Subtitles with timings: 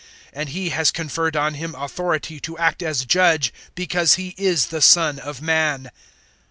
[0.29, 4.69] 005:027 And He has conferred on Him authority to act as Judge, because He is
[4.69, 5.91] the Son of Man.